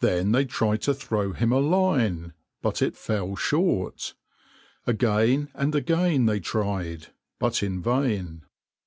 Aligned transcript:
Then 0.00 0.32
they 0.32 0.44
tried 0.44 0.82
to 0.82 0.92
throw 0.92 1.32
him 1.32 1.50
a 1.50 1.58
line, 1.58 2.34
but 2.60 2.82
it 2.82 2.98
fell 2.98 3.34
short. 3.34 4.12
Again 4.86 5.48
and 5.54 5.74
again 5.74 6.26
they 6.26 6.38
tried, 6.40 7.14
but 7.38 7.62
in 7.62 7.80
vain. 7.80 8.42